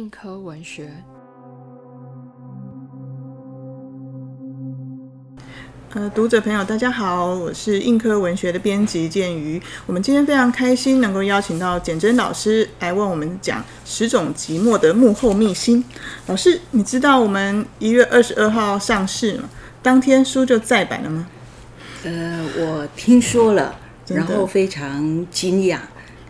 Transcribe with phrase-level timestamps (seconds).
[0.00, 0.90] 硬科文学。
[5.92, 9.60] 呃，读者朋友，大家好，我是硬科文学的编辑建瑜。
[9.84, 15.84] 我们今天非常开心能够邀请到简真老师来为我们讲《十种寂寞的幕后秘辛》。
[16.28, 19.50] 老师，你知道我们一月二十二号上市吗？
[19.82, 21.28] 当天书就再版了吗？
[22.04, 23.78] 呃，我听说了，
[24.08, 25.78] 然后非常惊讶，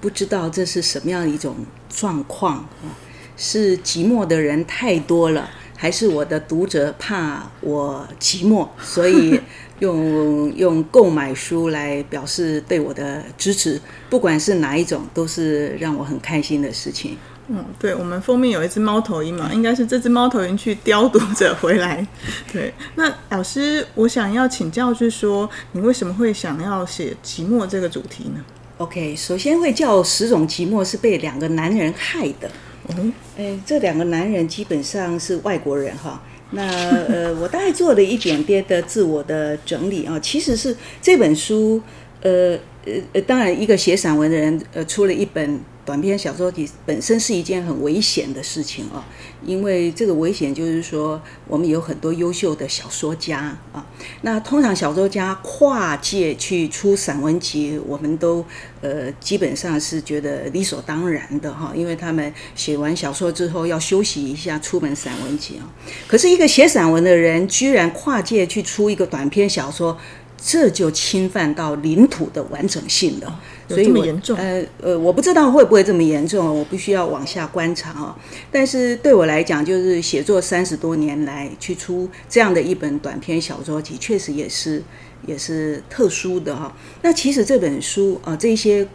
[0.01, 1.55] 不知道这是什么样一种
[1.89, 2.99] 状况啊？
[3.43, 9.41] 是寂寞的人太多了，还是我的读者怕我寂寞，所以
[9.79, 13.81] 用用购买书来表示对我的支持？
[14.11, 17.17] 不管是哪一种，都是让我很开心的事情。
[17.49, 22.07] 嗯，对，我们封面有一只猫头鹰嘛，应该是这只猫头鹰去叼读者回来。
[22.53, 28.45] 对，那老师，我想要请教，就是说，你为什么会想要写寂寞这个主题呢
[28.77, 32.51] ？OK，首先会叫十种寂寞是被两个男人害的。
[32.99, 36.23] 哦，哎，这两个男人基本上是外国人哈。
[36.53, 36.63] 那
[37.07, 41.81] 呃， 我大概做了一点点的自我的整理啊，其实是这本书，
[42.23, 49.05] 呃呃呃，当然一个写散文的人，呃，出了一本短篇小说集，本身是一件很危险的事情啊，
[49.45, 53.85] 因为这个危险就是说，我们有很多优秀的小说家啊，
[54.23, 58.45] 那通常小说家跨界去出散文集，我们都
[58.83, 65.67] 呃基本上是觉得理所当然的哈，因为他们写完小说之后要休息一下，出本散文集啊。
[66.07, 69.99] 可是一个写散文的人，居然跨界去出一个短篇小说，
[70.37, 73.41] 这就侵犯到领土的完整性了。
[73.71, 78.17] 有所以我这么严重呃呃，我不知道会不会这么严重，我必须要往下观察啊。
[78.51, 84.83] 但是对我来讲，就是写作三十多年来去出这样的一本短篇小说集，确实也是
[85.27, 86.75] 也是特殊的哈。
[87.03, 88.87] 那其实这本书啊、这些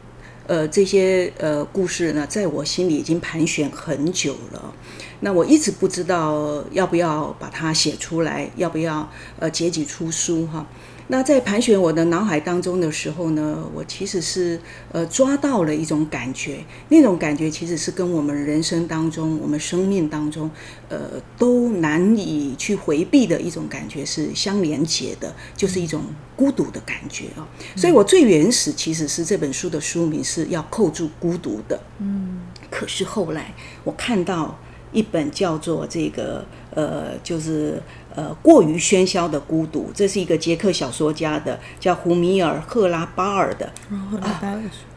[0.48, 4.73] 呃这些呃故事呢，在我心里已经盘旋很久了。
[5.22, 10.67] 那我一直不知道要不要把它写出来，要不要呃结集出书哈。
[11.08, 14.60] 那在盘旋我的脑海当中的时候呢，我其实是
[14.92, 20.49] 呃抓到了一种感觉，那种感觉其实是跟我们人生当中、我们生命当中，
[20.89, 26.02] 呃都难以去回避的一种感觉是相连接的，就是一种
[26.36, 27.48] 孤独的感觉啊。
[27.76, 32.42] 所以我最原始其实是这本书的书名是要扣住孤独的，嗯，
[32.72, 34.58] 可是后来我看到
[34.92, 37.82] 一本叫做这个呃，就是
[38.15, 43.71] 呃过于喧嚣的孤独，这是一个捷克小说家的，叫胡米尔·赫拉巴尔的。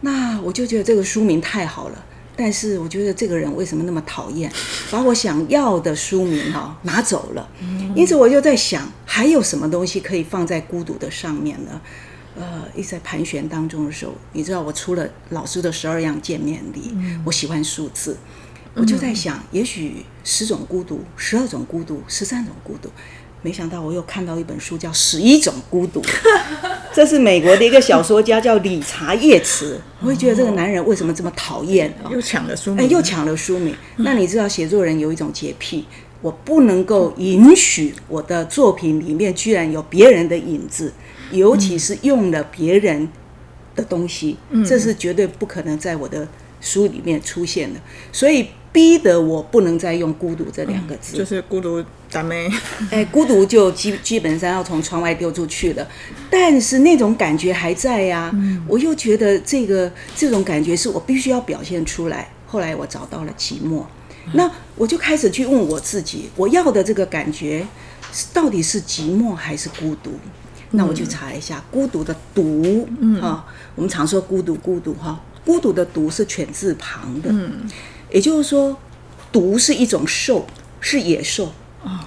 [0.01, 2.05] 那我就觉得这个书名太好了，
[2.37, 4.51] 但是我觉得这个人为什么那么讨厌，
[4.91, 7.49] 把我想要的书名哈、拿走了。
[7.95, 11.81] 因此我就在想，还有什么东西可以放在孤独的上面呢？
[12.37, 18.17] 呃，一直在盘旋当中的时候，你知道我出了老师的十二样见面礼，我喜欢数字，
[18.79, 22.89] 我就在想，也许十种孤独、十二种孤独、十三种孤独。
[23.43, 26.01] 没想到我又看到一本书叫《十一种孤独》，
[26.93, 29.81] 这是美国的一个小说家叫理查叶茨。
[30.01, 32.11] 我会觉得这个男人为什么这么讨厌啊？
[32.11, 33.75] 又抢了书哎，名，又抢了书名。
[33.99, 35.85] 那你知道写作人有一种洁癖，
[36.21, 40.93] 我不能够允许我的作品里面居然有别人的影子，
[41.31, 43.09] 尤其是用了别人
[43.77, 46.27] 的东西，这是绝对不可能在我的
[46.61, 47.79] 书里面出现的。
[48.11, 51.17] 所以逼得我不能再用“孤独”这两个字。
[51.17, 52.49] 就是孤独达妹，
[52.93, 55.85] 哎，孤独就基基本上要从窗外丢出去了，
[56.31, 58.33] 但是那种感觉还在呀、
[58.69, 62.31] 我又觉得这个这种感觉是我必须要表现出来。
[62.47, 63.83] 后来我找到了寂寞，
[64.35, 67.67] 那我就开始去问我自己，我要的这个感觉
[68.13, 70.13] 是到底是寂寞还是孤独？
[70.71, 72.87] 那我去查一下孤独的“独”
[73.21, 77.35] 哈、我们常说孤独孤独哈，孤独的“独”是犬字旁的，
[78.11, 78.77] 也就是说，
[79.31, 80.47] 毒是一种兽，
[80.81, 81.53] 是野兽，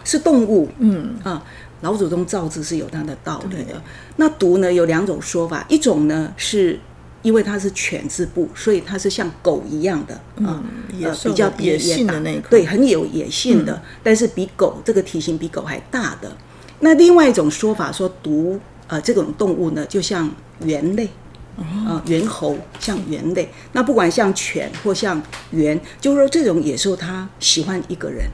[0.04, 1.44] 是动物，嗯啊，
[1.82, 3.82] 老祖宗造字是有它的道理的。
[4.18, 6.80] 那毒呢有两种说法，一种呢是
[7.22, 16.36] 因为它是犬字部，所以它是像狗一样的啊，比较野野性的那个对，很有野性的，但是比狗这个体型比狗还大的。
[16.80, 20.30] 那另外一种说法说毒呃这种动物呢，就像
[20.66, 21.08] 猿类。
[21.58, 25.22] 啊，猿猴像猿类，那不管像犬或像
[25.52, 28.26] 猿，就是说这种野兽它喜欢一个人，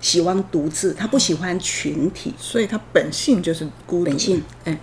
[0.00, 2.34] 喜欢独自，它不喜欢群体。
[2.38, 4.78] 所以它本性就是孤独，本性，哎，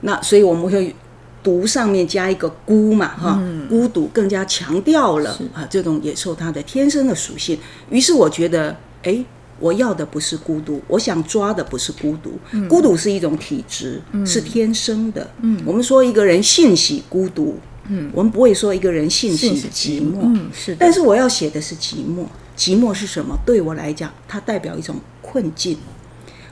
[0.00, 0.94] 那所以我们会
[1.42, 7.58] 独上面加一个孤嘛，哈，孤独更加强调了啊这种野兽它的天生的属性。
[7.90, 9.24] 于是我觉得，哎，
[9.58, 12.38] 我要的不是孤独，我想抓的不是孤独，
[12.68, 15.30] 孤独是一种体质，是天生的。
[15.42, 17.58] 嗯，我们说一个人性喜孤独，
[17.88, 22.24] 嗯，我们不会说一个人性喜寂寞，嗯是的但是我要写的是寂寞。
[22.56, 23.38] 寂寞是什么？
[23.46, 25.78] 对我来讲，它代表一种困境。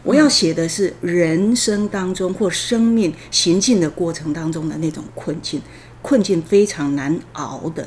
[0.04, 5.60] 我要写的是人生当中或生命行进的过程当中的那种困境，
[6.00, 7.84] 困境非常难熬的。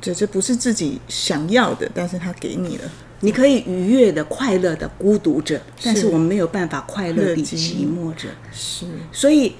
[0.00, 2.84] 这这不是自己想要的，但是他给你了。
[3.24, 8.28] 你可以愉悦的、快乐的孤独着，但是我们没有办法快乐地寂寞着。
[8.52, 9.54] 是，所以。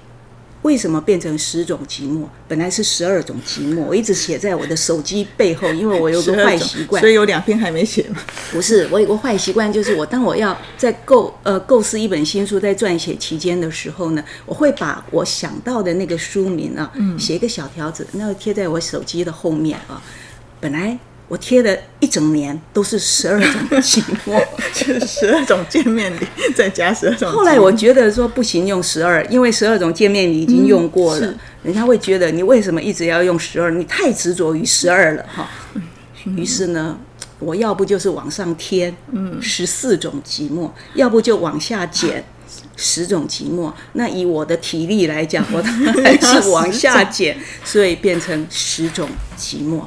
[0.64, 2.24] 为什么变成十种寂寞？
[2.48, 8.16] 本来是十二种寂寞，我一直写在我的手机背后，因为我有个坏习惯，所以有两篇还没写嘛。
[8.50, 20.02] 不是，我有个坏习惯，就是我当我要在构呃构思一本新书，在撰写期间的时候呢，我会把我想到的那个书名啊，写一个小条子，那贴在我手机的后面啊。
[20.62, 20.98] 本来。
[21.26, 24.44] 我贴了一整年都是十二种寂寞，
[24.74, 27.30] 就是十二种见面礼，再加十二种。
[27.32, 33.70] 后来我觉得说不行，用十二，因为十二种见面礼已经用过了，人家会觉得你为什么一直要用十二？
[33.70, 35.48] 你太执着于十二了哈。
[36.36, 36.98] 于是呢，
[37.38, 42.22] 我要不就是往上添，嗯，十四种寂寞，要不就往下减
[42.76, 43.72] 十种寂寞。
[43.94, 49.80] 那以我的体力来讲， 我还是往下减，所以变成十种寂寞。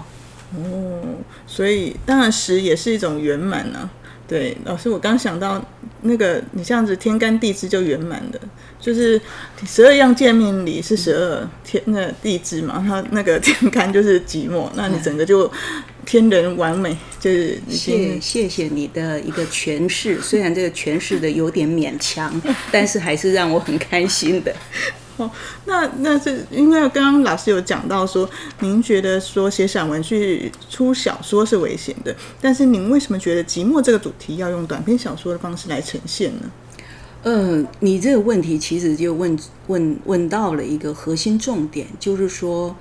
[0.55, 1.01] 哦，
[1.45, 3.89] 所以当然十也是一种圆满呢。
[4.27, 5.63] 对，老师，我刚想到
[6.01, 8.37] 那个你这样子天干地支就圆满的，
[8.77, 9.19] 就是
[9.65, 15.49] 十二样见面礼是十二天那地支嘛，它那个天干就是寂寞，那你整个就
[16.05, 22.29] 天人完美，就是谢谢谢你的一个诠释，虽然这个诠释的有点勉强，
[22.69, 24.53] 但是还是让我很开心的。
[25.17, 25.29] 哦，
[25.65, 28.29] 那那是因为刚刚老师有讲到说，
[28.61, 36.51] 您觉得说写散文去出小说是危险的，但是您为什么觉得寂寞这个主题要用短篇小说的方式来呈现呢？
[37.23, 39.37] 嗯，你这个问题其实就问
[39.67, 42.75] 问问到了一个核心重点，就是说。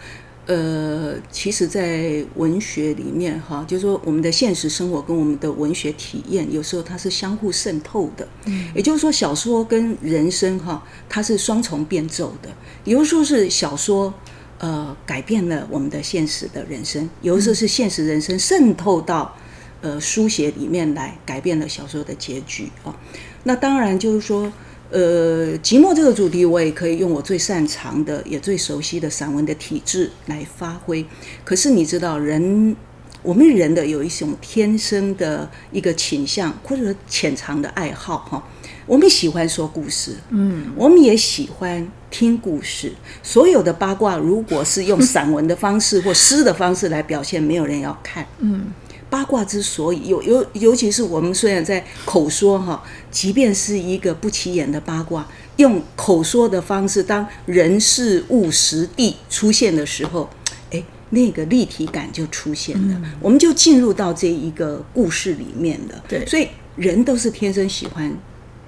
[0.46, 8.28] 呃，其实，在文学里面，哈，就是说，我们的现实生活跟我们的文学体验，有时候它是相互渗透的。
[8.44, 12.48] 嗯，也就是说，小说跟人生，哈，它是双重变奏的。
[12.84, 14.14] 有的时候是小说，
[14.58, 19.36] 呃，改变了我们的现实的人生；有的时候是现实人生渗透到
[19.80, 22.96] 呃书写里面来，改变了小说的结局啊。
[23.42, 24.52] 那当然就是说。
[24.90, 31.04] 呃，寂寞这个主题，我也可以用我最擅长的、也最熟悉的散文的体制来发挥。
[31.44, 32.74] 可是你知道，人
[33.22, 38.42] 我们人的有一种天生的一个倾向，或者说潜藏的爱好哈。
[38.86, 42.92] 我们喜欢说故事，嗯，我们也喜欢听故事。
[43.24, 48.66] 所有的八卦，如果是用散文的方式或诗的方式来表现，没有人要看，嗯。
[49.16, 55.26] 八卦之所以有尤尤其是我们虽然在口说哈，即便是一个不起眼的八卦，
[55.56, 60.28] 用口说的方式，当人事物实地出现的时候，
[60.70, 66.04] 哎，那个立体感就出现了，我们就进入到这一个故事里面了。
[66.06, 66.46] 对，所以
[66.76, 68.14] 人都是天生喜欢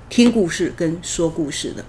[0.08, 1.84] 听故事跟说故事的，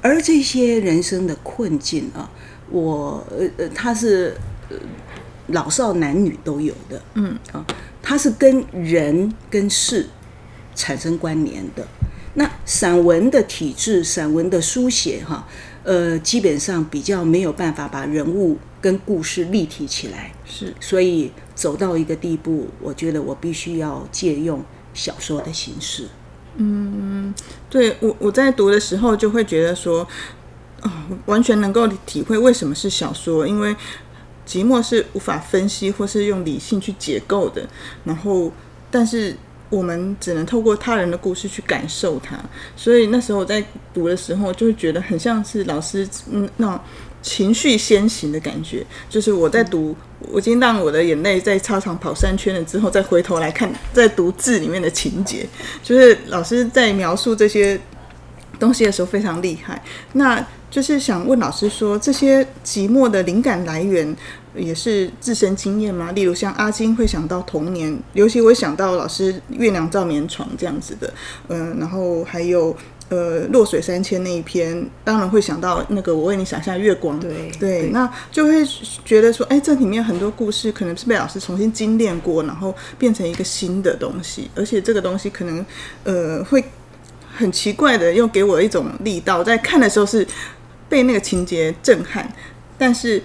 [0.00, 2.30] 而这些人生的困境啊，
[2.70, 4.36] 我呃呃，他是
[4.70, 4.76] 呃
[5.48, 7.36] 老少男女都有的，嗯。
[7.50, 7.66] 啊。
[8.04, 10.06] 它是跟人跟事
[10.74, 11.86] 产生关联的。
[12.34, 15.48] 那散文的体制，散文的书写，哈，
[15.84, 20.32] 呃，基本上比较没有办法把人物跟故事立体起来。
[20.44, 24.62] 是，所以走到一个地步，我觉得我必须要借用
[24.92, 26.08] 小说的形式。
[26.56, 27.32] 嗯，
[27.70, 30.06] 对我我在读的时候就会觉得说，
[30.80, 33.74] 啊，完全能够体会为什么是小说，因为。
[34.46, 37.66] 寂寞是无法分析或是用理性去解构的，
[38.04, 38.52] 然后，
[38.90, 39.36] 但是
[39.70, 42.38] 我们只能透过他人的故事去感受它。
[42.76, 46.78] 所以那时候我在读的时候，就会觉得很像是老师嗯那种
[47.22, 48.84] 情绪先行的感觉。
[49.08, 55.46] 就是我在读，我已经让我的眼泪在操场跑三圈了之后，再回头来看，在读字里面的情节，
[55.82, 57.80] 就是老师在描述这些
[58.60, 59.82] 东西的时候非常厉害。
[60.12, 64.16] 那就是想问老师说，这些寂寞的灵感来源
[64.56, 66.10] 也是自身经验吗？
[66.10, 71.14] 例如像阿金会想到童年，尤其我想到老师月亮照眠床这样子的，
[71.46, 72.76] 嗯，然后还有
[73.08, 78.66] 呃落水三千那一篇，当然会想到那个我为你洒下月光，对对，那就会
[79.04, 85.64] 觉得说，哎，这里面很多故事可能是被老师重新精炼过，然后变成一个新的东西，而且这个东西可能
[86.02, 86.64] 呃会
[87.32, 90.26] 很奇怪的又给我一种力道，在看的时候是。
[90.94, 92.32] 被那个情节震撼，
[92.78, 93.20] 但是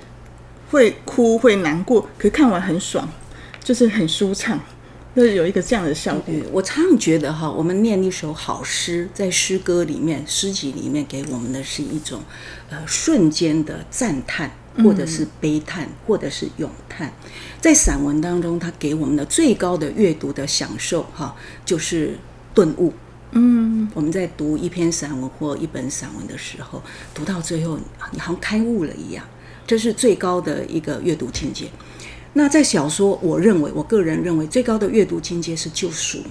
[0.72, 3.08] 会哭会难过，可是看完很爽，
[3.64, 4.60] 就是很舒畅，
[5.16, 6.34] 就是有一个这样的效果。
[6.52, 12.24] 我常常觉得哈，我们念一首好诗，在诗歌里面、诗集里面给我们的是一种
[12.72, 17.14] 呃瞬间的赞叹，或者是悲叹，或者是咏叹。
[17.62, 22.18] 在散文当中，它给我们的最高的阅读的享受，哈，就是
[22.56, 22.92] 顿悟。
[23.32, 26.82] 嗯，我们在读一篇散文或一本散文的时候，
[27.14, 27.78] 读到最后，
[28.12, 29.24] 你好像开悟了一样，
[29.68, 31.70] 这是最高的一个阅读境界。
[32.34, 36.24] 那在小说，我认为，我个人认为，最高的阅读境界是救赎，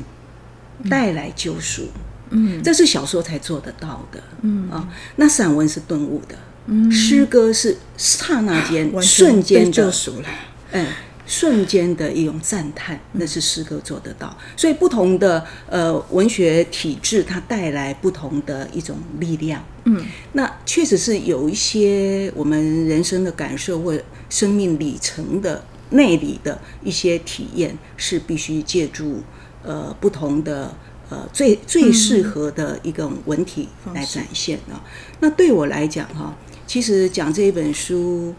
[0.91, 1.89] 带来救赎。
[2.31, 4.23] 嗯，这是小说才做得到的。
[4.43, 6.37] 嗯啊，那散文是顿悟的，
[6.67, 10.29] 嗯，诗歌是刹那间、瞬间的救赎了。
[10.73, 10.87] 嗯。
[11.31, 14.35] 瞬间的一种赞叹，那是诗歌做得到。
[14.57, 19.63] 所以不同的呃文学体制，它带来不同的一种力量。
[19.85, 23.95] 嗯，那确实是有一些我们人生的感受或
[24.31, 29.23] 生命里程的内里的一些体验，是必须借助
[29.63, 30.75] 呃不同的
[31.11, 34.83] 呃最最适合的一个文体来展现啊。
[35.21, 36.35] 那对我来讲哈，
[36.67, 38.35] 其实讲这一本书。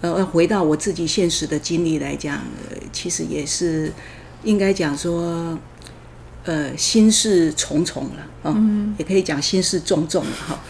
[0.00, 2.36] 呃，回到我自己现实的经历来讲，
[2.70, 3.92] 呃其实也是
[4.44, 5.58] 应该讲说，
[6.44, 8.56] 呃，心事重重了啊，
[8.96, 10.60] 也可以讲心事重重了哈。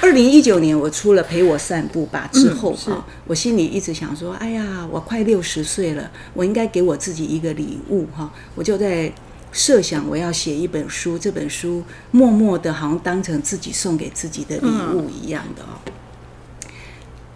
[0.00, 8.32] 二零一九年我出了《陪我散步吧》之后哈，我心里一直想说，哎呀，我快六十岁了，我应该给我自己一个礼物哈。
[8.54, 9.12] 我就在
[9.52, 15.80] 设想我要写一本书，这本书默默的，好像当成自己送给自己的礼物一样的哦。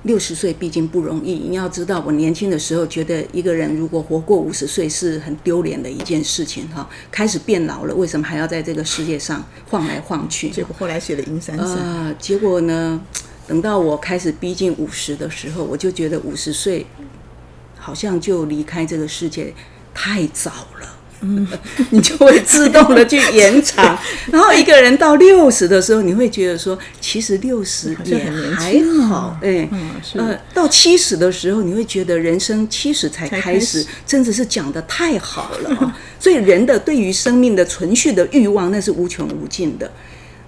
[0.04, 6.88] 六十岁毕竟不容易，你要知道，我年轻的时候觉得一个人如果活过五十岁是很丢脸的一件事情哈。
[7.11, 10.49] 开始变老了，为什么还要在这个世界上晃来晃去？
[10.49, 12.99] 结果后来写了《银山寺》啊，结果呢，
[13.47, 16.87] 等到我开始逼近五十的时候，我就觉得五十岁
[17.76, 19.52] 好像就离开这个世界
[19.92, 20.97] 太早了。
[21.22, 21.46] 嗯，
[21.90, 23.98] 你就会自动的去延长，
[24.32, 28.18] 然后一个人到六十的时候，你会觉得说，其实六十也
[28.56, 29.68] 还好， 哎，
[30.14, 35.96] 呃，到七十的时候，你会觉得人生七十才开始，真的是讲的太好了啊！
[36.18, 39.90] 所以人的对于生命的存续的欲望，那是无穷无尽的。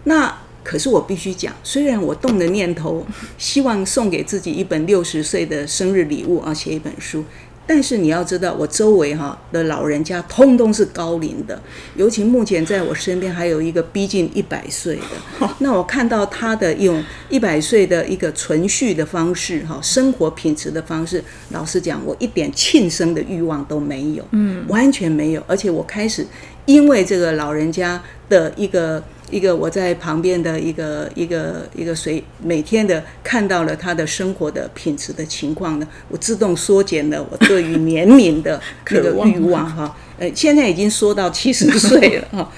[0.05, 7.25] 那可是我必须讲，虽然我动了念头，希望送给自己一本六十岁的生日礼物啊，写一本书。
[7.67, 11.61] 但是你要知道，我周围哈的老人家通通是高龄的，
[11.97, 15.49] 尤其目前在我身边还有一个逼近一百岁的。
[15.61, 25.43] 那我看到他的用一百岁的一个存续的方式，哈，生活品质的方式，老实讲，我一点庆生的欲望都没有，嗯，完全没有。
[25.47, 26.27] 而且我开始
[26.67, 29.03] 因为这个老人家的一个。
[29.33, 38.61] 一个我在旁边的一个一个一个随每天的看到了他的生活的品质的情况呢，我自动缩减了我对于年龄的
[38.91, 39.97] 那个欲望哈。
[40.19, 42.53] 呃，现在已经缩到七十 岁了哈。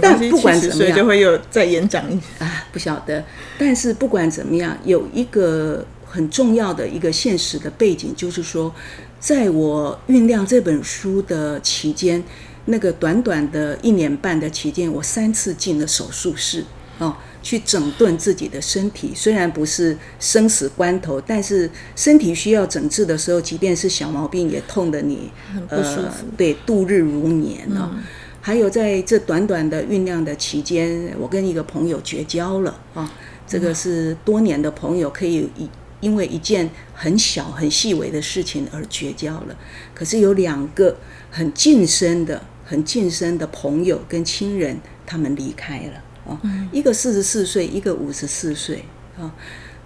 [0.00, 3.24] 但不管怎么样，就会有再延长一啊，不晓得。
[3.58, 8.72] 但是不管怎么样，有一个很重要的一个现实的背景，就是说，
[9.18, 12.22] 在我酝酿这本书的期间。
[12.70, 16.62] 那个短短的一年半的期间，我三次进了手术室，
[16.98, 19.12] 哦，去整顿自己的身体。
[19.14, 25.30] 虽然不是生死关头，但是身体需要整治的时候，即便是小毛病也痛得你
[25.70, 26.26] 不舒服。
[26.36, 27.90] 对，度日如年哦。
[28.42, 33.10] 还有在这短短的酝酿的期间，我跟一个朋友绝交了啊。
[33.46, 35.66] 这个是多年的朋友，可以一
[36.00, 39.56] 因为一件很小很细微的事情而绝交了。
[39.94, 40.94] 可是有两个
[41.30, 42.42] 很近身的。
[42.68, 46.38] 很近身的朋友跟亲人，他们离开了啊，
[46.70, 48.84] 一个四十四岁，一个五十四岁
[49.18, 49.34] 啊。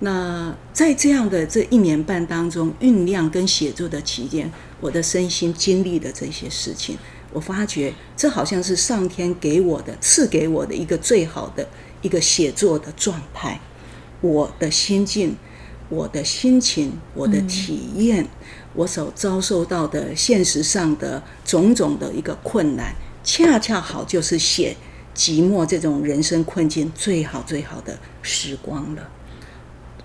[0.01, 6.99] 那在这样的这一年半当中，酝酿跟写作的期间，我的身心经历的这些事情，
[7.33, 11.65] 我发觉这好像是上天给我的、赐给我的一个最好的
[12.01, 13.61] 一个写作的状态。
[14.21, 15.37] 我的心境、
[15.89, 18.27] 我的心情、我的体验。
[18.75, 24.77] 我所遭受到的现实上的种种的一个困难，恰恰好就是写
[25.15, 29.09] 寂寞这种人生困境最好最好的时光了。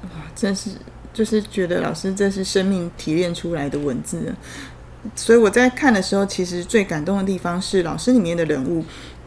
[0.04, 0.72] 哇，真是
[1.14, 4.36] 就是觉得老师这是生命提炼出来的文字，
[5.16, 8.84] 所以我在看的时候，其实最感动的地方是老师里面的人物，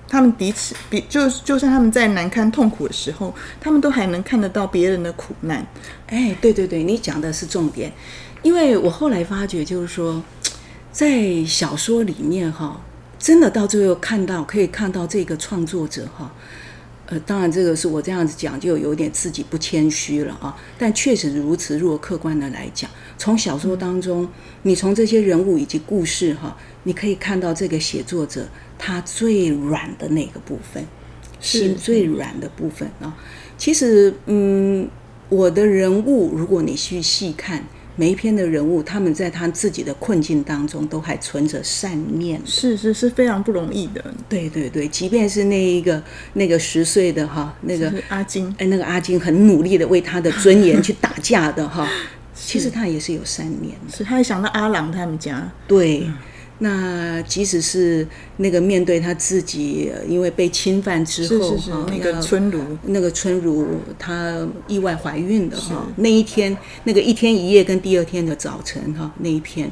[0.07, 5.67] 他们彼此比就就算他们在难堪痛苦的时候，他们都还能看得到别人的苦难。
[6.07, 7.93] 哎，对对对，你讲的是重点。
[8.43, 10.23] 因为我后来发觉，就是说，
[10.91, 12.81] 在小说里面哈，
[13.19, 16.33] 真的到最后看到可以看到这个创作者哈，
[17.07, 21.79] 呃，当然这个是我这样子讲就有点自己不谦虚了啊，但确实如此。
[21.79, 24.27] 如果客观的来讲，从小说当中，
[24.63, 30.83] 你从这些人物以及故事哈，你可以看到这个写作者他最软的那个部分，
[31.41, 33.15] 心最软的部分啊。
[33.59, 34.89] 其实，嗯。
[35.29, 37.65] 我的人物，如果你去细看
[37.97, 42.41] 每一篇的人物，他们在他自己的困境当中，都还存着善念。
[42.47, 44.03] 是是是非常不容易的。
[44.29, 46.03] 对对对，即便是那一个
[46.35, 51.87] 那个十岁的哈，那个是阿金，哎，那个阿金很努力的为他的尊严去打架的哈，
[52.35, 53.97] 其实他也是有善念的。
[53.97, 56.07] 是他也想到阿郎他们家，对，
[56.63, 63.67] 那即使是那个面对他自己，呃因为被侵犯之后，是是哈那个春如，那个春如
[63.99, 69.71] 她意外怀孕的哈，那一天那个一天一夜跟第二天的早晨哈那一篇，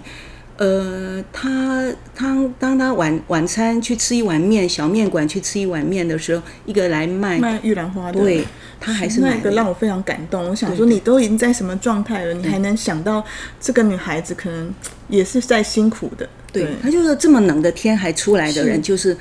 [0.59, 8.45] 呃，他他当他晚晚餐去吃一碗面，小面馆去吃一碗面的时候，一个来卖，卖玉兰花的，对
[8.81, 10.49] 他还是那个让我非常感动。
[10.51, 13.25] 我想说，你都已经在什么状态了，你还能想到
[13.61, 14.75] 这个女孩子可能
[15.09, 16.29] 也是在辛苦的。
[16.53, 18.83] 对，他就是这么冷的天还出来的人，是。
[18.83, 19.17] 就是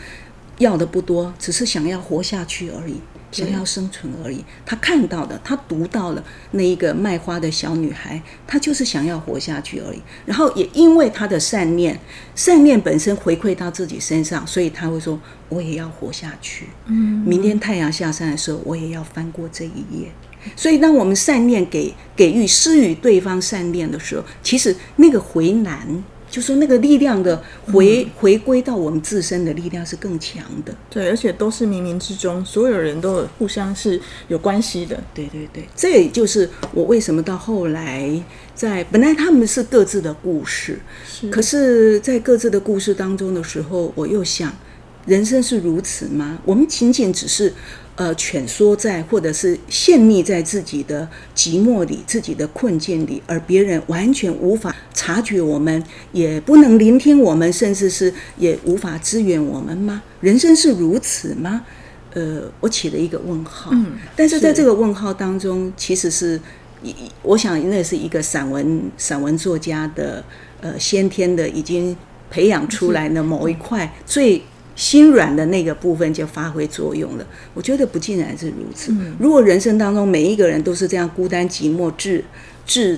[0.58, 3.00] 要的不多，只是想要活下去而已，
[3.32, 4.44] 想要生存而已。
[4.66, 10.02] 他看到的，他读到了那一个卖花的小女孩，她就是想要活下去而已。
[10.26, 12.00] 然后也因为她的善念，
[12.36, 15.20] 善念本身回馈到自己身上，所以他会说
[15.50, 16.68] ：“我也要活下去。
[16.86, 20.12] 嗯，明天太阳下山的时候，我也要翻过这一页。”
[20.56, 26.04] 所以，当我们善念给给予施予对方善念的时候，其实那个回南，
[26.38, 27.42] 就说那个力量的
[27.74, 30.72] 回、回归到我们自身的力量是更强的。
[30.88, 35.04] 对，而且都是冥冥之中，所有人都互相是有关系的。
[35.16, 38.08] 对对对，这也就是我为什么到后来
[38.54, 40.80] 在本来他们是各自的故事，
[41.12, 44.56] 是可是，在各自的故事当中的时候，我又想，
[45.08, 46.38] 人生是如此吗？
[46.46, 47.52] 我们仅仅只是
[47.98, 60.02] 呃蜷缩在，或者是陷溺在自己的寂寞里、自己的困境里，而别人完全无法察觉我们，也不能聆听我们，甚至是也无法支援我们吗？
[60.22, 61.66] 人生是如此吗？
[62.14, 63.72] 呃，我起了一个问号。
[63.74, 66.40] 嗯但是在这个问号当中，其实是
[66.82, 70.24] 一，我想那是一个散文散文作家的
[70.62, 71.96] 呃先天的已经
[72.30, 74.42] 培养出来的某一块最
[74.78, 77.28] 心软的那个部分就发挥作用了。
[77.54, 78.96] 我觉得不尽然是如此。
[79.20, 82.24] 如果人生当中每一个人都是这样孤单寂寞至
[82.66, 82.98] 至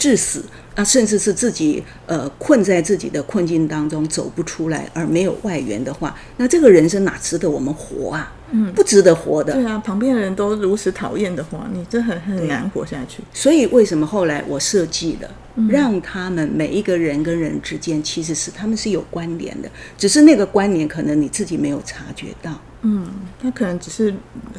[0.00, 0.42] 至死
[0.74, 8.32] 啊，甚至是自己呃困在自己的困境当中走不出来，而没有外援的话，那这个人生哪值得我们活啊？
[8.52, 9.52] 嗯，不值得活的。
[9.52, 13.22] 对啊，旁边的人都如此讨厌的话，你这很很难活下去。
[13.32, 15.30] 所以为什么后来我设计了，
[15.68, 22.50] 让他们每一个人跟人之间其实是他们是有关联的，只是那个关联可能你自己没有察觉到。
[22.82, 23.06] 嗯，
[23.40, 24.14] 他可能只是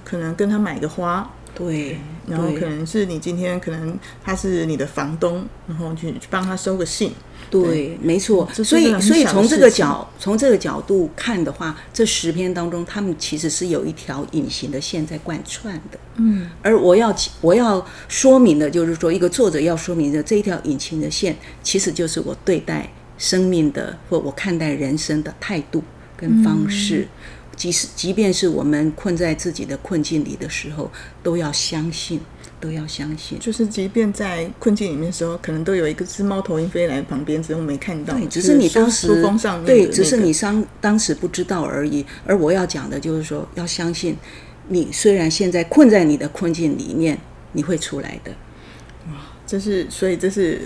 [0.06, 7.12] 可能跟他买个花，对，然后可能是你今天可能他是你的房东，然后去去帮他收个信。
[7.50, 8.48] 对，没错。
[8.54, 16.00] 所以，所以从这个角从这个角度看的话，这十篇当中，他们其实是有一条隐形的线在贯穿的。
[16.16, 25.84] 嗯，而我要我要说明的就是说，一个作者要说明的这一条隐形的线，其实就是我对待生命的或我看待人生的态度
[26.16, 27.06] 跟方式。
[27.56, 30.90] 即使即便是我们困在自己的困境里的时候，
[31.22, 32.20] 都要相信，
[32.60, 33.38] 都要相信。
[33.40, 38.14] 就是即便在困境里面的时候，可能都有一个只猫头鹰飞来旁边，只是我没看到。
[38.14, 39.08] 对，只是你当时
[39.66, 42.06] 对，只是你当当时不知道而已。
[42.26, 44.18] 而我要讲的就是说，要相信，
[44.70, 47.18] 你虽然现在困在你的困境里面，
[47.52, 48.32] 你会出来的。
[49.08, 49.14] 哇
[49.46, 50.62] 这是所以这是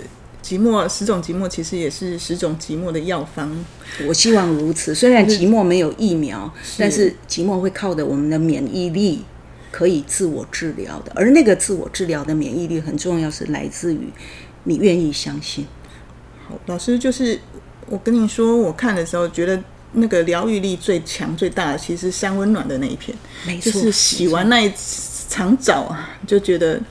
[0.46, 3.52] 寂寞十种寂寞，其实也是十种寂寞的药方。
[4.06, 4.94] 我希望如此。
[4.94, 9.24] 虽然寂寞没有疫苗，但是寂寞会靠着我们的免疫力
[9.72, 14.08] 可以自我治疗的，而那个自我治疗的免疫力很重要，是来自于
[14.62, 15.66] 你愿意相信。
[16.46, 17.40] 好，老师就是
[17.88, 19.60] 我跟你说，我看的时候觉得
[19.94, 24.72] 那个疗愈力最强最大的，其实三温暖的那一片，没错，就是洗完那一
[25.28, 26.84] 场澡啊，就觉得呃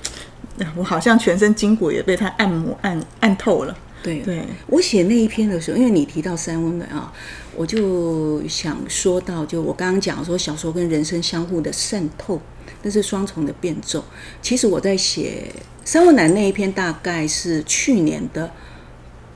[0.75, 3.77] 我好像全身筋骨也被他按摩按按透了。
[4.03, 7.11] 对对，我写那一篇的时候，因为你提到三温暖啊，
[7.55, 12.39] 我就想说到，就我刚刚讲说小说跟人生相互的渗透，
[12.83, 14.05] 那是双重的变奏。
[14.43, 15.51] 其实我在写
[15.83, 18.51] 三温暖那一篇，大概是去年的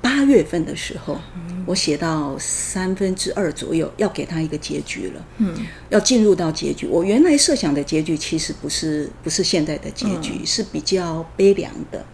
[0.02, 1.20] 八月份的时候，
[1.66, 5.26] 我写到三分之二左右，要给他一个结局了。
[5.38, 5.54] 嗯，
[5.90, 6.88] 要进入到结局。
[6.88, 12.06] 我原来设想的结局其实不是不是现在的结局，是比较悲凉的。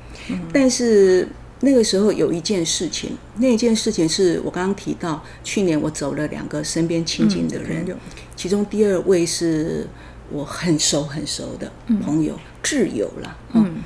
[0.51, 1.27] 但是
[1.59, 7.85] 那个时候有一件事情，那件事情是我刚刚提到，去年我走了两个身边亲近的人，
[8.35, 9.87] 其中第二位是
[10.31, 11.71] 我很熟很熟的
[12.03, 13.37] 朋友，挚友了。
[13.53, 13.83] 嗯，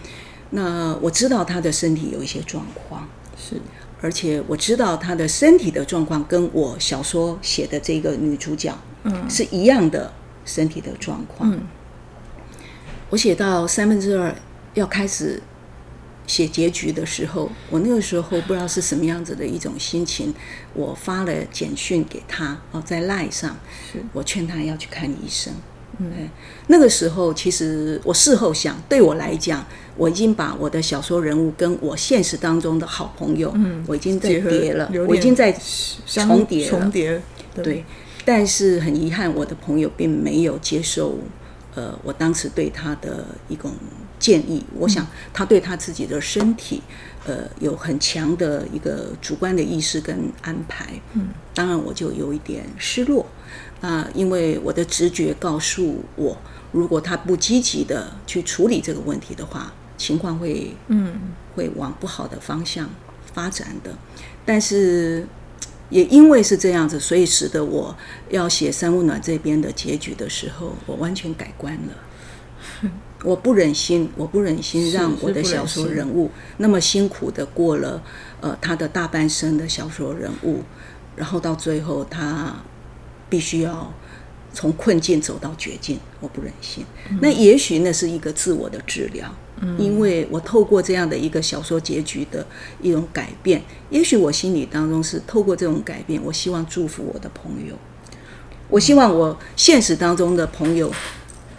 [0.51, 3.07] 那我知道他的身体有一些状况，
[3.37, 3.55] 是
[4.01, 10.13] 而且我知道她的身体的状况跟我小说写的这个女主角，嗯是一样的
[10.45, 11.51] 身体的状况。
[11.51, 11.61] 嗯
[13.09, 14.35] 我写到三分之二
[14.75, 15.41] 要开始
[16.27, 20.31] 写结局的时候，我那个时候不知道是什么样子的一种心情，
[20.75, 23.57] 我发了简讯给她哦，在赖上，
[24.13, 25.51] 我劝她要去看医生。
[25.97, 26.29] 嗯，
[26.67, 29.65] 那个时候其实我事后想，对我来讲，
[29.97, 35.51] 我已经把我的小说人物跟我现实当中的好朋友，嗯，我已经在叠了，我已经在
[36.05, 37.21] 重叠了，重叠。
[37.61, 37.83] 对，
[38.23, 41.17] 但是很遗憾，我的朋友并没有接受，
[41.75, 43.71] 呃，我当时对他的一种
[44.17, 44.63] 建议。
[44.77, 46.81] 我想他对他自己的身体，
[47.25, 50.87] 呃，有很强的一个主观的意识跟安排。
[51.13, 53.25] 嗯，当然我就有一点失落。
[53.81, 56.37] 啊，因为我的直觉告诉我，
[56.73, 62.89] 如果他不积极的去处理这个问题的话，情况会嗯会往不好的方向
[63.33, 63.91] 发展的。
[64.45, 65.25] 但是
[65.89, 67.95] 也因为是这样子，所以使得我
[68.29, 72.89] 要写三温暖这边的结局的时候，我完全改观了。
[73.23, 78.03] 我不忍心，我不忍心让我的小说人物那么辛苦的过了
[78.41, 80.63] 呃他的大半生的小说人物，
[81.15, 82.53] 然后到最后他。
[83.29, 83.93] 必须要
[84.51, 86.83] 从困境走到绝境，我不忍心。
[87.21, 92.45] 那也许那是一个自我的治疗，嗯因为我透过这样的一个小说结局的
[92.81, 93.61] 一种改变，
[93.91, 97.75] 也许我心里当中是透过这种改变，我希望祝福我的朋友，
[98.69, 100.91] 我希望我现实当中的朋友，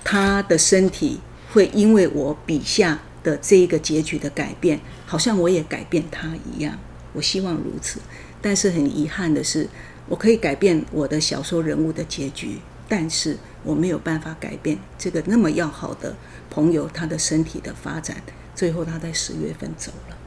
[0.03, 1.21] 他的身体
[1.53, 6.77] 会因为我笔下的这一个结局的改变，好像我也改变他一样。
[7.13, 8.01] 我希望如此，
[8.43, 9.69] 但是很遗憾的是。
[10.11, 16.17] 我可以改变我的小说人物的结局，但是我没有办法改变这个那么要好的
[16.51, 18.17] 朋友他的身体的发展。
[18.53, 20.19] 最后他在十月份走了。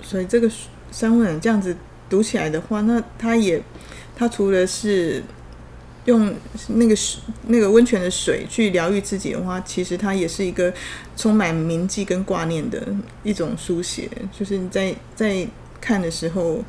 [0.00, 0.48] 所以这个
[0.92, 1.76] 三温暖这样子
[2.08, 3.60] 读起来的话，那他也
[4.14, 5.20] 他除了是
[6.04, 6.32] 用
[6.68, 6.96] 那个
[7.48, 10.72] 那个温泉的水去疗愈自己的话，其实他也是一个
[11.16, 12.94] 充满铭记跟挂念的
[13.24, 14.08] 一种书写。
[14.30, 15.44] 就是你在在
[15.80, 16.62] 看的时候。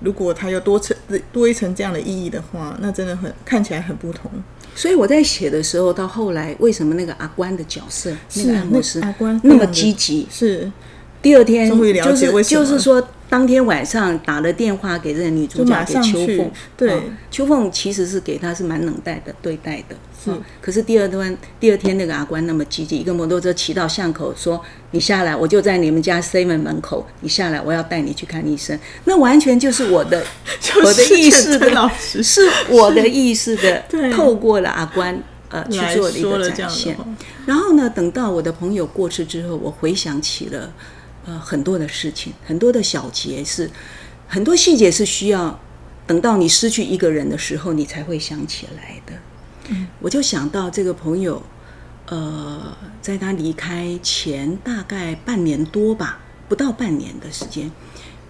[0.00, 0.96] 如果它有多层
[1.32, 4.30] 多一层这样的意义的话，那真的很看起来很不同。
[4.74, 10.26] 所以我在写的时候，到后来为什么那个阿关的角色，那个那阿关那么积极？
[10.30, 10.70] 是
[11.20, 13.08] 第二天就是就是说。
[13.28, 20.30] 当天晚上打了电话给这个女主角给秋凤，对，秋凤其实是给她是蛮冷淡的对待的，是。
[20.60, 24.58] 可是第二天第二天那个阿关那么积极，一个摩托车骑到巷口说
[24.92, 30.24] ：“你下来，我就在你们家 seven 门口，你下来，我要带你去看医生。”那完全就是我的
[30.82, 31.90] 我的意识的，
[32.22, 36.96] 是我的意识的， 透过了阿关呃去做的一个展现。
[37.44, 40.72] 然后呢，等到我的朋友过世之后，我回想起了。
[41.28, 43.70] 呃，很多的事情，很多的小节是，
[44.26, 45.60] 很多细节是需要
[46.06, 49.12] 等到你失去一个人的时候，你才会想起来的。
[49.68, 51.42] 嗯，我就想到这个朋友，
[52.06, 57.70] 呃，在他离开前大概半年多吧，不到半年的时间，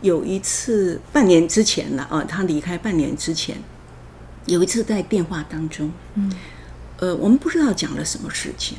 [0.00, 3.62] 有一次半年之前了啊，他离开半年之前，
[4.46, 6.32] 有一次在电话当中，嗯，
[6.96, 8.76] 呃，我们不知道讲了什么事情。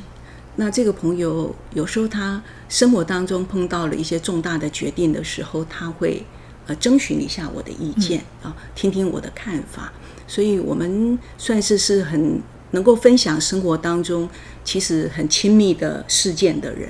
[0.61, 6.21] 那这个朋友有时候他生活当中碰到了一些重大的决定的时候，他会
[6.67, 9.93] 呃征询一下我的意见啊，听听我的看法。
[10.27, 12.41] 所以我们算是是很
[12.71, 14.29] 能够分享生活当中
[14.65, 16.89] 其实很亲密的事件的人。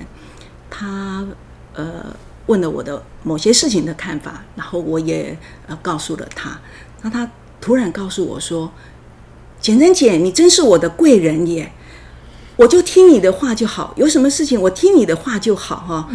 [0.68, 1.24] 他
[1.76, 2.06] 呃
[2.48, 6.60] 问了我的某些事情的看法，然后我也呃告诉了他。
[7.04, 7.30] 那他
[7.62, 8.72] 突然告诉我说
[9.62, 11.72] ：“简真姐，你真是我的贵人耶。”
[12.60, 16.10] 我就听你的话就好，有什么事情我听你的话就好哈。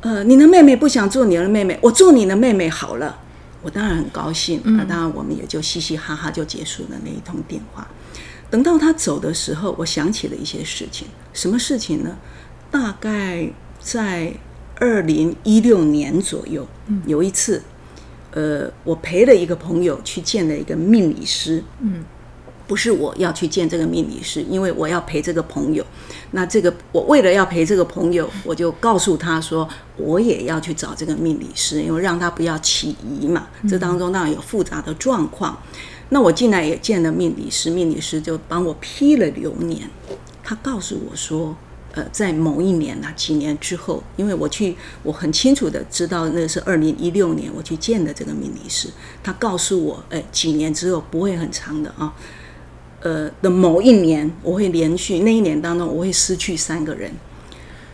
[0.00, 3.18] 呃，你的妹妹不想做你的妹妹，我做你的妹妹好了。
[3.62, 7.84] 我当然很高兴，那当然我们也就嘻嘻哈哈就结束了那一通电话。
[8.48, 12.16] 等到他走的时候，我想起了一些事情，什么事情呢？
[12.70, 14.32] 大概在
[14.76, 16.64] 二零一六年左右，
[17.06, 17.60] 有一次，
[18.30, 21.64] 呃，我陪了一个朋友去见了一个命理师。
[21.80, 22.04] 嗯。
[22.68, 25.84] 不是我要去见这个命理师，因为我要陪这个朋友。
[26.32, 33.48] 那这个我为了要陪这个朋友，我就告诉他说，我也要去找这个命理师，因为让他不要起疑嘛。
[33.66, 35.60] 这当中当然有复杂的状况。
[36.10, 39.88] 那我进来也见了命理师，命理师就帮我批了流年。
[40.44, 41.56] 他告诉我说，
[41.92, 48.88] 呃，在某一年啊，几年之后，因为我去，我很清楚的知道那是二零一六年我去见的这个命理师。
[49.22, 52.12] 他告诉我，哎，几年之后不会很长的啊。
[53.00, 57.10] 呃的某一年，我会连续那一年当中，我会失去三个人，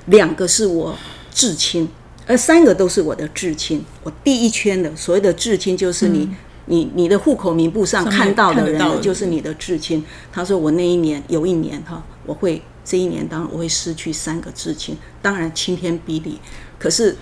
[0.07, 0.97] 两个是我
[1.31, 1.89] 至亲，
[2.27, 3.85] 而三个都是我的至亲。
[4.03, 6.29] 我第一圈的所谓的至亲，就是你
[6.67, 10.05] 你你的户口名簿上看到的人，就是你的至亲。
[10.33, 16.39] 他说我那一年有一年哈，我会这一年当中我会失去三个至亲，当然晴天霹雳。
[16.79, 17.17] 可是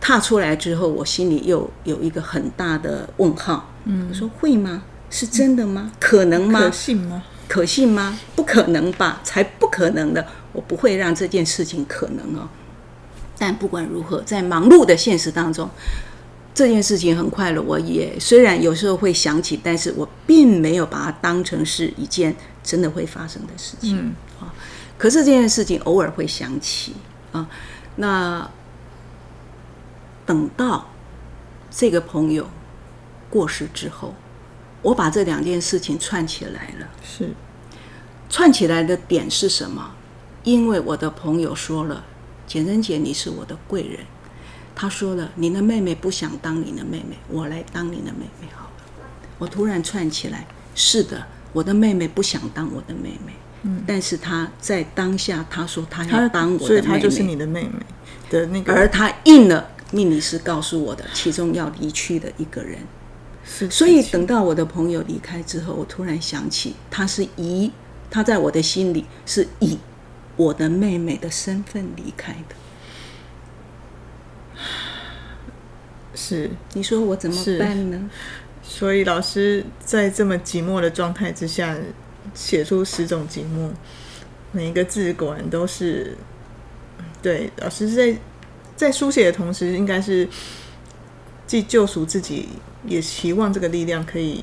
[0.00, 3.72] 踏出来之后，我心里又有一个很大的问号。
[3.84, 4.82] 嗯，我说会吗？
[5.10, 5.92] 是真的吗？
[5.98, 6.60] 可能吗？
[6.60, 7.24] 可信吗？
[7.48, 8.18] 可信吗？
[8.36, 9.20] 不可能吧？
[9.24, 10.24] 才不可能的！
[10.52, 12.48] 我不会让这件事情可能哦。
[13.36, 15.68] 但不管如何，在忙碌的现实当中，
[16.54, 17.60] 这件事情很快乐。
[17.60, 24.54] 我也虽然有时候会想起，但是我并没有把它当成是一件真的会发生的事情啊。
[24.96, 26.94] 可是这件事情偶尔会想起
[27.32, 27.48] 啊。
[27.96, 28.48] 那
[30.24, 30.88] 等到
[31.68, 32.48] 这个朋友
[33.28, 34.14] 过世之后。
[34.82, 37.30] 我把这两件事情串起来了，是
[38.28, 39.92] 串起来的点是什么？
[40.44, 42.04] 因为我的朋友说了
[42.46, 44.00] ：“简真姐，你是我的贵人。”
[44.74, 48.70] 他说了：“你的妹妹不想当你的妹妹，我来当你的妹妹好了。”
[49.36, 57.74] 我突然串起来：“是的，我的妹妹不想当我的妹妹，嗯，但是她在当下，她说她要当我的妹妹，所以她就是你的妹妹
[58.30, 62.78] 的那个，而她应了命理师告诉我的其中要离去的一个人。”
[63.68, 67.70] 所以等到我的朋友离开之后，我突然想起，他是以
[68.10, 69.76] 他在我的心里是以
[70.36, 72.54] 我的妹妹的身份离开的。
[76.14, 78.08] 是，你说我怎么办呢？
[78.62, 81.76] 所以老师在这么寂寞的状态之下，
[82.34, 83.70] 写出十种寂寞，
[84.52, 86.16] 每一个字果然都是
[87.20, 87.50] 对。
[87.58, 88.16] 老师在
[88.76, 90.28] 在书写的同时，应该是
[91.50, 92.48] 既救赎自己。
[92.86, 94.42] 也希望这个力量可以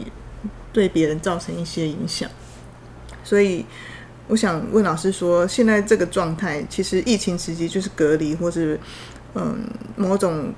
[0.71, 2.29] 对别人造成一些影响，
[3.23, 3.65] 所以
[4.27, 8.79] 我想问老师说，现在这个状态，其实疫情时期就是隔离，或是
[9.33, 9.57] 嗯
[9.95, 10.53] 某种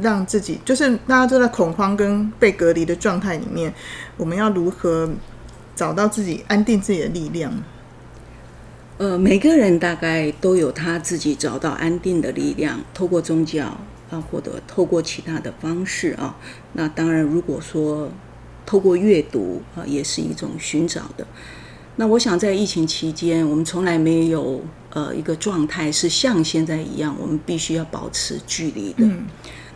[0.00, 3.74] 让自己就是大家都在恐慌跟被隔离的状态里面，
[4.16, 5.10] 我们要如何
[5.76, 7.52] 找到自己安定自己的力量？
[8.96, 13.78] 呃，每个人大概都有他自己找到安定的力量，透过宗教。
[14.12, 16.36] 啊，或者透过其他的方式啊，
[16.74, 18.10] 那当然，如果说
[18.66, 21.26] 透过阅读啊，也是一种寻找的。
[21.96, 29.04] 那我想，在疫情期间，我们从来没有呃一个状态是像现在一样，我们必须要保持距离的。
[29.04, 29.24] 嗯，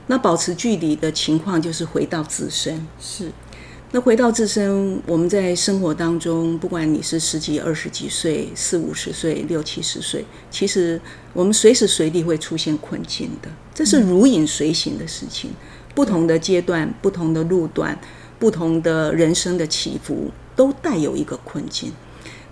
[0.06, 2.86] 那保持距离的情况，就是回到自身。
[3.00, 3.32] 是。
[3.92, 11.00] 那回到自身，我们在生活当中，不管你是十几、二十几岁、四五十岁、六七十岁，其实
[11.32, 15.50] 我们随时随地会出现困境的，这是如影随形的事情。
[15.94, 17.98] 不同的阶段、不同的路段、
[18.38, 21.90] 不同的人生的起伏，都带有一个困境。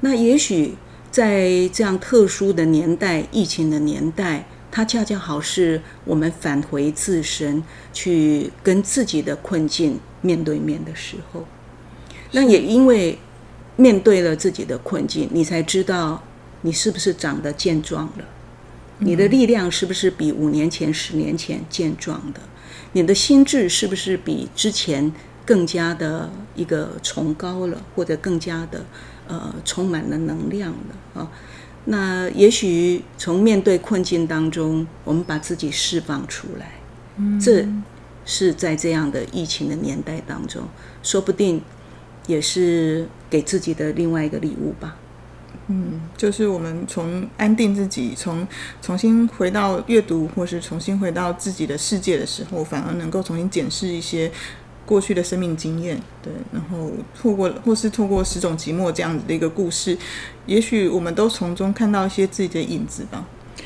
[0.01, 0.75] 那也许
[1.11, 10.01] 在这样特殊的年代、疫情的年代，它恰恰好是我们返回自身，去跟自己的困境。
[10.21, 11.45] 面对面的时候，
[12.33, 13.19] 那也因为
[13.77, 16.25] 面对了自己的困境，你才知道
[16.63, 18.25] 你是不是长得健壮了，
[19.01, 22.41] 你的力量是不是比五年前、十年前健壮的，
[22.93, 25.13] 你的心智是不是比之前
[25.45, 28.83] 更加的一个崇高了，或者更加的
[29.29, 31.31] 呃充满了能量了啊？
[31.85, 36.73] 那也许从面对困境当中，我们把自己释放出来，
[37.41, 37.67] 这。
[38.27, 40.63] 是在这样的疫情的年代当中，
[41.03, 41.61] 说不定
[42.27, 44.97] 也是给自己的另外一个礼物吧。
[45.67, 48.49] 嗯，就是我们从安定自己，从
[48.81, 54.33] 重新回到阅读，或是重新回到自己的世界的时候，反而能够重新检视一些
[54.87, 56.01] 过去的生命经验。
[56.23, 59.97] 对，然后错过或是透过十种寂寞这样子的一个故事，
[60.47, 63.25] 也许我们都从中看到一些自己的影子吧。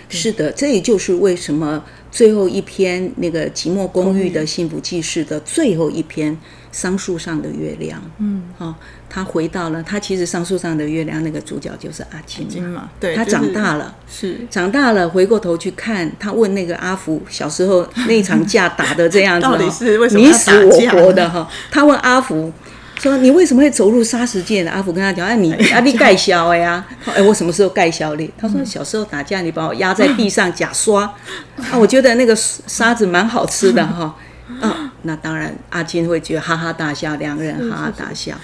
[0.09, 6.33] 是的，这也就是为什么最后一篇那个《寂寞公寓的幸福记事》的最后一篇
[6.73, 8.01] 《桑树上的月亮》。
[8.19, 8.75] 嗯，哦，
[9.11, 21.49] 他回到了他其实《桑树上的月亮》那个主角就是阿金嘛，对，他长大了，是长大了，回过头去看，他问那个阿福小时候那场架打的这样子， 到底是为什么你死我活的哈？
[21.71, 22.53] 他问阿福。
[22.99, 24.71] 说你为什么会走入砂石界呢？
[24.71, 26.85] 阿福跟他讲：“哎，你啊， 你盖销呀？
[27.07, 31.03] 哎，我什么时候盖销的？”他说：“小时候打架，你把我压在地上假刷
[31.71, 34.15] 啊，我觉得那个沙子蛮好吃的哈。
[34.61, 38.35] ”啊，那当然，阿金会觉得哈哈大笑，两个人哈哈大笑。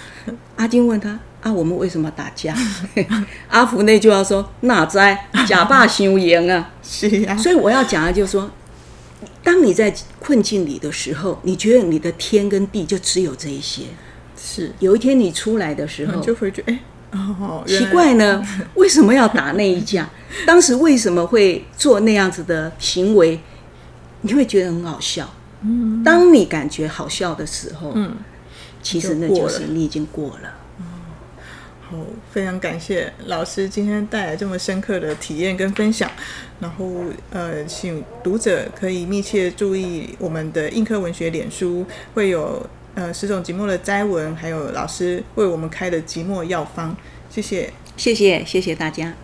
[0.56, 2.54] 阿金问他：“啊，我们为什么打架？”
[3.48, 7.36] 阿福那句话说：“哪在假霸修赢啊？”是啊。
[7.36, 8.48] 所以我要讲的就是说，
[9.42, 13.82] 当你在困境里的时候，你觉得你的天跟地就只有这一些。
[14.46, 16.80] 是有一天你出来的时候，就会觉得哎，
[17.12, 20.07] 哦，奇怪呢， 为什么要打那一架？
[20.44, 23.40] 当时为什么会做那样子的行为？
[24.20, 25.33] 你会觉得很好笑。
[25.62, 28.14] 嗯，当你感觉好笑的时候，嗯，
[28.83, 30.54] 其实那就是你已经过了。
[31.87, 31.96] 好，
[32.33, 36.11] 非常感谢老师今天带来这么深刻的体验跟分享。
[36.61, 36.87] 然后
[37.30, 46.96] 呃，请读者可以密切注意我们的映科文学脸书，会有呃十种寂寞的摘文，还有老师为我们开的寂寞药方。
[47.30, 49.14] 谢谢，谢谢，谢谢大家。